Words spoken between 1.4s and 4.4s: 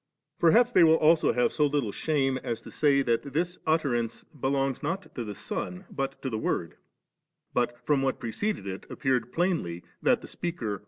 so little shame as to say, that this utterance